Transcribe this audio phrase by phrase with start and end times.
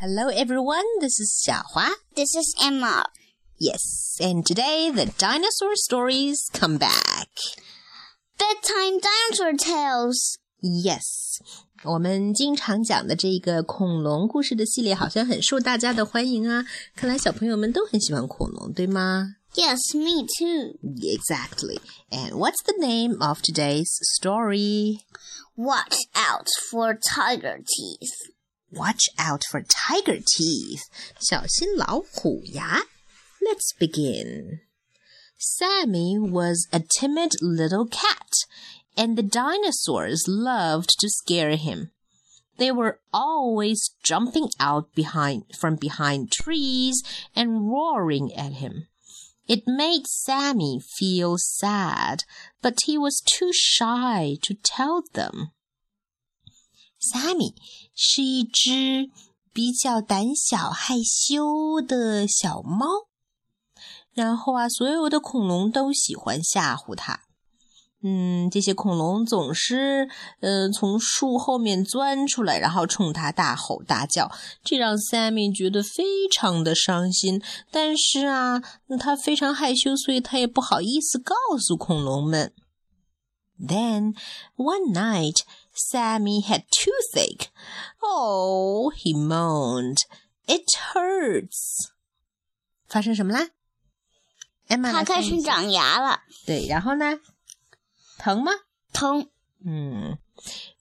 [0.00, 0.84] Hello, everyone.
[1.00, 1.94] This is Xiaohua.
[2.14, 3.04] This is Emma.
[3.58, 7.28] Yes, and today the dinosaur stories come back.
[8.38, 10.36] Bedtime dinosaur tales.
[10.62, 11.38] Yes，
[11.84, 16.64] 我们经常讲的这个恐龙故事的系列好像很受大家的欢迎啊！
[16.94, 20.76] 看来小朋友们都很喜欢恐龙，对吗 Yes, me too.
[21.00, 21.78] Exactly.
[22.10, 23.88] And what's the name of today's
[24.18, 24.98] story?
[25.56, 28.29] Watch out for tiger teeth.
[28.70, 30.82] Watch out for tiger teeth.
[31.18, 32.82] 小心老虎牙。
[33.40, 34.60] Let's begin.
[35.38, 38.32] Sammy was a timid little cat,
[38.96, 41.92] and the dinosaurs loved to scare him.
[42.58, 47.02] They were always jumping out behind from behind trees
[47.34, 48.88] and roaring at him.
[49.46, 52.24] It made Sammy feel sad,
[52.62, 55.52] but he was too shy to tell them.
[57.01, 57.55] Sammy
[57.95, 59.09] 是一只
[59.51, 62.87] 比较胆小害羞的小猫。
[64.13, 67.21] 然后啊，所有的恐龙都喜欢吓唬它。
[68.03, 74.31] 嗯，这些恐龙总是呃从树后面钻出来，然后冲它大吼大叫，
[74.63, 77.41] 这让 Sammy 觉得非常的伤心。
[77.71, 78.59] 但是啊，
[78.99, 82.53] 他非常害羞，所以他也不好意思告诉恐龙们。
[83.63, 84.15] Then
[84.55, 85.41] one night,
[85.72, 87.50] Sammy had toothache.
[88.02, 89.98] Oh, he moaned.
[90.46, 91.90] It hurts.
[92.88, 93.50] 发生什么啦？
[94.68, 96.20] 它开始长牙了。
[96.46, 97.20] 对，然后呢？
[98.18, 98.52] 疼吗？
[98.92, 99.28] 疼。
[99.64, 100.18] 嗯。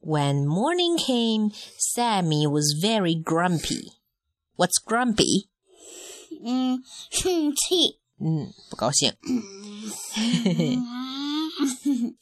[0.00, 3.92] When morning came, Sammy was very grumpy.
[4.56, 5.48] What's grumpy?
[6.44, 8.00] 嗯，生气。
[8.18, 9.14] 嗯，不高兴。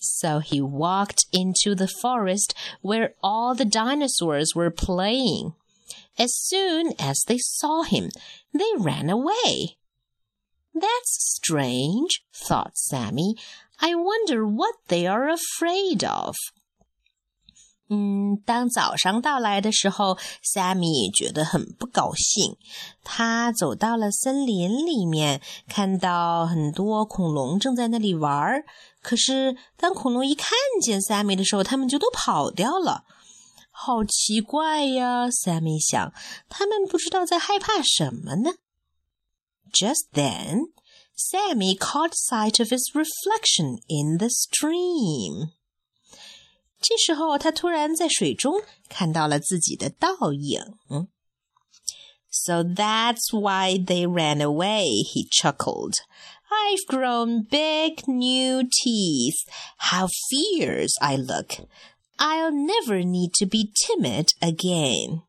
[0.05, 5.55] so he walked into the forest where all the dinosaurs were playing.
[6.19, 8.11] As soon as they saw him,
[8.53, 9.77] they ran away.
[10.75, 13.35] That's strange, thought Sammy.
[13.81, 16.37] I wonder what they are afraid of.
[17.93, 22.57] 嗯，当早上到来的时候，Sammy 觉得很不高兴。
[23.03, 28.65] 他走到了森林里面，看到很多恐龙正在那里玩儿。
[29.06, 33.06] 可是当恐龙一看见 Sammy 的时候，他们就都跑掉了。
[33.70, 36.12] 好奇怪呀，Sammy 想，
[36.50, 38.56] 他们不知道在害怕什么呢
[39.72, 40.72] ？Just then,
[41.16, 45.52] Sammy caught sight of his reflection in the stream.
[46.82, 50.62] 这时候，他突然在水中看到了自己的倒影。
[52.35, 55.95] So that's why they ran away, he chuckled.
[56.51, 59.45] I've grown big new teeth.
[59.79, 61.67] How fierce I look.
[62.19, 65.23] I'll never need to be timid again.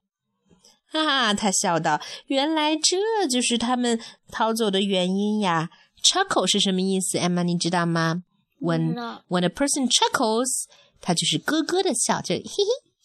[0.91, 2.97] 哈哈，他笑道：“原来这
[3.29, 3.99] 就是他们
[4.29, 5.69] 逃走的原因呀。”
[6.03, 7.17] Chuckle 是什么意思？
[7.17, 8.23] Emma，你知道吗？
[8.59, 8.95] When
[9.29, 10.66] when a person chuckles，
[10.99, 12.63] 他就是咯咯的笑，就嘿嘿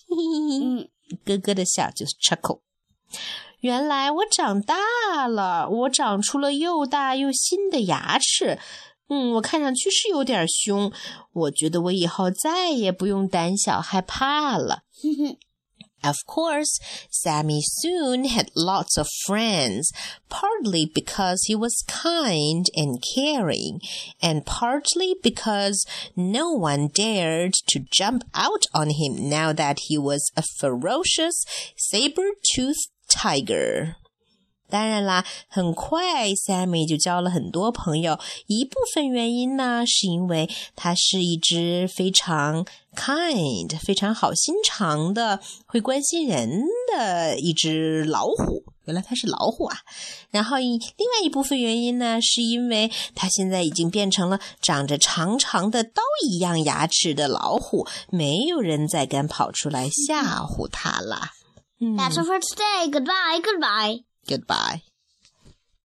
[0.09, 0.91] 嘿嘿嘿，
[1.25, 2.61] 咯咯的笑就是 chuckle。
[3.61, 8.59] 原来我长大了，我长出了又大又新的牙齿。
[9.09, 10.93] 嗯，我看上去是有点凶。
[11.33, 14.83] 我觉得我以后再也不用胆小害怕了。
[16.03, 16.79] Of course,
[17.11, 19.89] Sammy soon had lots of friends,
[20.29, 23.81] partly because he was kind and caring,
[24.21, 25.85] and partly because
[26.15, 31.45] no one dared to jump out on him now that he was a ferocious
[31.77, 33.96] saber-toothed tiger.
[34.70, 38.18] 当然啦，很快 Sammy 就交了很多朋友。
[38.48, 46.62] 一部分原因呢，是因为他是一只非常 kind、非常好心肠的、会关心人
[46.94, 48.64] 的一只老虎。
[48.86, 49.78] 原来它是老虎啊！
[50.32, 61.28] 然后另外一部分原因呢，是因为它现在已经变成了长着长长的刀一样牙齿的老虎，没有人再敢跑出来吓唬它了。
[61.82, 62.20] That's hmm.
[62.20, 62.90] all for today.
[62.92, 63.40] Goodbye.
[63.44, 63.98] Goodbye.
[64.30, 64.84] Goodbye.